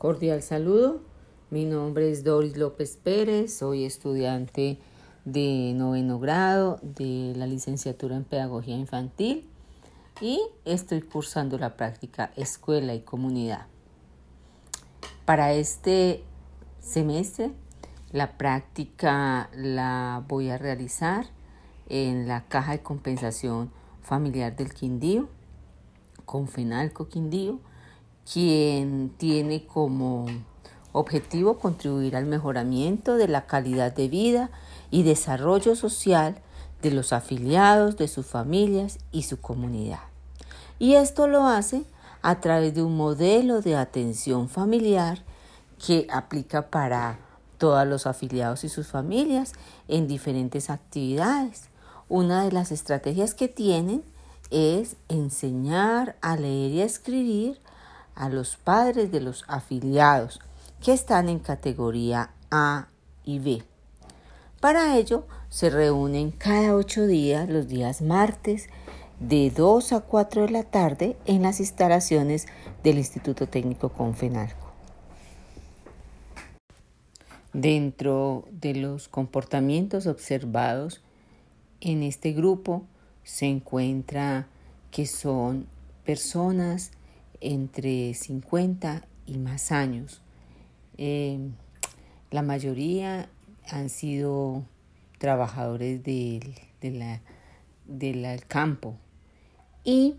[0.00, 1.02] Cordial saludo.
[1.50, 4.78] Mi nombre es Doris López Pérez, soy estudiante
[5.26, 9.46] de noveno grado de la licenciatura en Pedagogía Infantil
[10.22, 13.66] y estoy cursando la práctica Escuela y Comunidad.
[15.26, 16.24] Para este
[16.80, 17.52] semestre
[18.10, 21.26] la práctica la voy a realizar
[21.90, 23.70] en la Caja de Compensación
[24.00, 25.28] Familiar del Quindío,
[26.24, 27.60] con Fenalco Quindío,
[28.32, 30.26] quien tiene como
[30.92, 34.50] objetivo contribuir al mejoramiento de la calidad de vida
[34.90, 36.36] y desarrollo social
[36.82, 40.00] de los afiliados, de sus familias y su comunidad.
[40.78, 41.84] Y esto lo hace
[42.22, 45.22] a través de un modelo de atención familiar
[45.84, 47.18] que aplica para
[47.58, 49.52] todos los afiliados y sus familias
[49.88, 51.68] en diferentes actividades.
[52.08, 54.02] Una de las estrategias que tienen
[54.50, 57.60] es enseñar a leer y a escribir
[58.14, 60.40] a los padres de los afiliados
[60.82, 62.88] que están en categoría A
[63.24, 63.62] y B.
[64.60, 68.68] Para ello se reúnen cada ocho días, los días martes,
[69.20, 72.46] de 2 a 4 de la tarde en las instalaciones
[72.82, 74.70] del Instituto Técnico Confenalco.
[77.52, 81.02] Dentro de los comportamientos observados
[81.80, 82.84] en este grupo
[83.24, 84.46] se encuentra
[84.90, 85.66] que son
[86.04, 86.92] personas
[87.40, 90.20] entre 50 y más años.
[90.98, 91.38] Eh,
[92.30, 93.28] la mayoría
[93.70, 94.64] han sido
[95.18, 96.54] trabajadores del,
[97.86, 98.96] del campo
[99.84, 100.16] y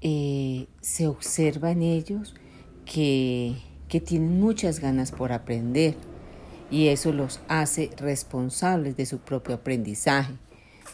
[0.00, 2.34] eh, se observa en ellos
[2.86, 3.56] que,
[3.88, 5.94] que tienen muchas ganas por aprender
[6.70, 10.34] y eso los hace responsables de su propio aprendizaje.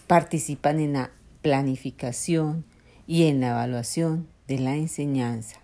[0.07, 1.11] Participan en la
[1.43, 2.65] planificación
[3.07, 5.61] y en la evaluación de la enseñanza.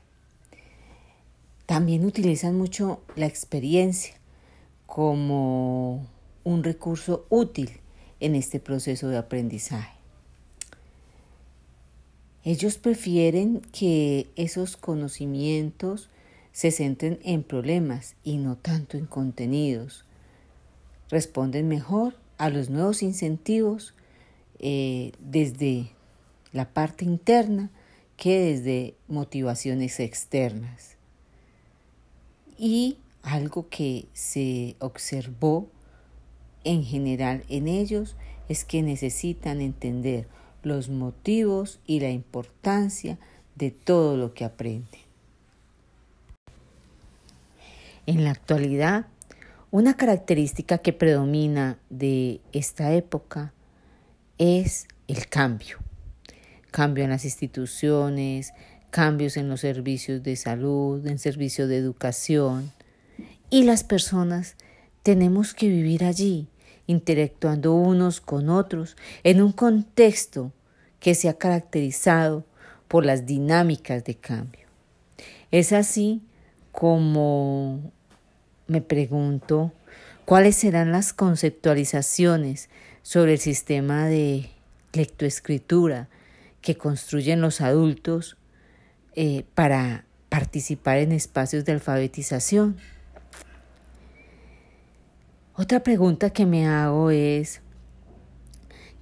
[1.66, 4.14] También utilizan mucho la experiencia
[4.86, 6.06] como
[6.44, 7.80] un recurso útil
[8.20, 9.96] en este proceso de aprendizaje.
[12.44, 16.10] Ellos prefieren que esos conocimientos
[16.52, 20.04] se centren en problemas y no tanto en contenidos.
[21.08, 23.94] Responden mejor a los nuevos incentivos
[24.58, 25.90] eh, desde
[26.52, 27.70] la parte interna
[28.22, 30.96] que desde motivaciones externas.
[32.56, 35.66] Y algo que se observó
[36.62, 38.14] en general en ellos
[38.48, 40.28] es que necesitan entender
[40.62, 43.18] los motivos y la importancia
[43.56, 45.00] de todo lo que aprenden.
[48.06, 49.06] En la actualidad,
[49.72, 53.52] una característica que predomina de esta época
[54.38, 55.82] es el cambio
[56.72, 58.52] cambio en las instituciones,
[58.90, 62.72] cambios en los servicios de salud, en servicios de educación.
[63.48, 64.56] Y las personas
[65.04, 66.48] tenemos que vivir allí,
[66.88, 70.52] interactuando unos con otros, en un contexto
[70.98, 72.44] que se ha caracterizado
[72.88, 74.66] por las dinámicas de cambio.
[75.52, 76.22] Es así
[76.72, 77.92] como
[78.66, 79.72] me pregunto
[80.24, 82.68] cuáles serán las conceptualizaciones
[83.02, 84.48] sobre el sistema de
[84.92, 86.08] lectoescritura
[86.62, 88.38] que construyen los adultos
[89.14, 92.78] eh, para participar en espacios de alfabetización.
[95.54, 97.60] Otra pregunta que me hago es,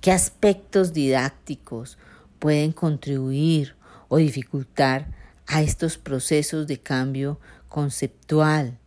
[0.01, 1.99] ¿qué aspectos didácticos
[2.41, 3.77] pueden contribuir
[4.09, 5.15] o dificultar
[5.47, 7.39] a estos procesos de cambio
[7.69, 8.79] conceptual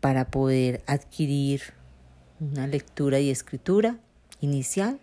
[0.00, 1.62] para poder adquirir
[2.40, 3.98] una lectura y escritura
[4.40, 5.00] inicial?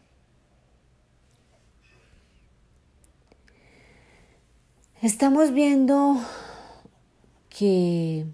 [5.01, 6.17] Estamos viendo
[7.49, 8.25] que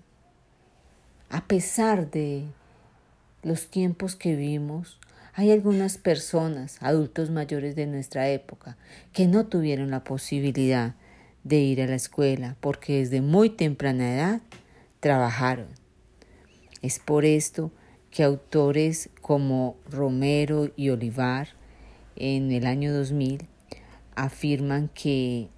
[1.30, 2.46] a pesar de
[3.44, 5.00] los tiempos que vivimos,
[5.36, 8.78] hay algunas personas, adultos mayores de nuestra época,
[9.14, 10.96] que no tuvieron la posibilidad
[11.44, 14.42] de ir a la escuela porque desde muy temprana edad
[15.02, 15.68] trabajaron.
[16.82, 17.72] Es por esto
[18.10, 21.50] que autores como Romero y Olivar
[22.16, 23.48] en el año 2000
[24.16, 25.50] afirman que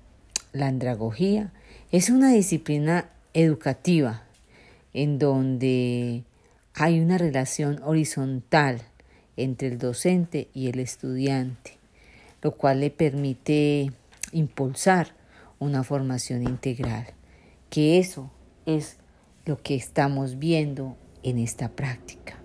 [0.57, 1.51] la andragogía
[1.91, 4.23] es una disciplina educativa
[4.93, 6.23] en donde
[6.73, 8.81] hay una relación horizontal
[9.35, 11.77] entre el docente y el estudiante,
[12.41, 13.91] lo cual le permite
[14.31, 15.13] impulsar
[15.59, 17.07] una formación integral,
[17.69, 18.31] que eso
[18.65, 18.97] es
[19.45, 22.35] lo que estamos viendo en esta práctica.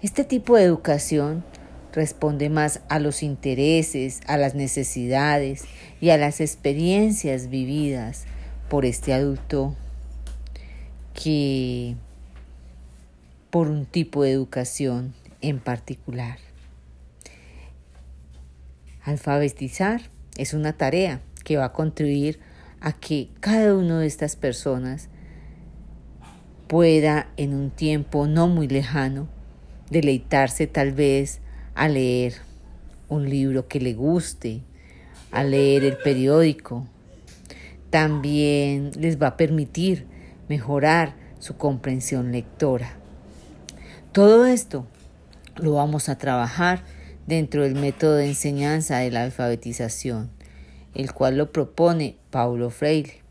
[0.00, 1.44] Este tipo de educación
[1.92, 5.64] responde más a los intereses, a las necesidades
[6.00, 8.24] y a las experiencias vividas
[8.68, 9.74] por este adulto
[11.14, 11.96] que
[13.50, 16.38] por un tipo de educación en particular.
[19.02, 20.02] Alfabetizar
[20.36, 22.40] es una tarea que va a contribuir
[22.80, 25.08] a que cada una de estas personas
[26.68, 29.28] pueda en un tiempo no muy lejano
[29.90, 31.40] deleitarse tal vez
[31.78, 32.34] a leer
[33.08, 34.62] un libro que le guste,
[35.30, 36.88] a leer el periódico.
[37.90, 40.04] También les va a permitir
[40.48, 42.96] mejorar su comprensión lectora.
[44.10, 44.88] Todo esto
[45.54, 46.82] lo vamos a trabajar
[47.28, 50.30] dentro del método de enseñanza de la alfabetización,
[50.94, 53.22] el cual lo propone Paulo Freire,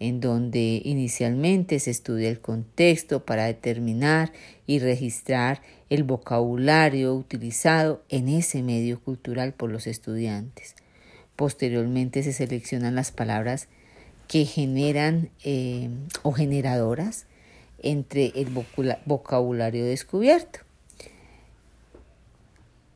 [0.00, 4.32] en donde inicialmente se estudia el contexto para determinar
[4.66, 10.74] y registrar el vocabulario utilizado en ese medio cultural por los estudiantes.
[11.36, 13.68] Posteriormente se seleccionan las palabras
[14.26, 15.90] que generan eh,
[16.22, 17.26] o generadoras
[17.82, 18.48] entre el
[19.04, 20.60] vocabulario descubierto.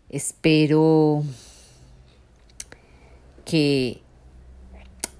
[0.08, 1.22] Espero
[3.44, 4.03] que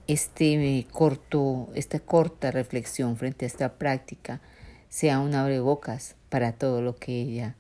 [0.07, 4.41] este corto, esta corta reflexión frente a esta práctica
[4.89, 7.57] sea un abrebocas para todo lo que ella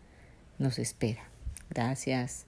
[0.59, 1.29] nos espera.
[1.71, 2.47] Gracias.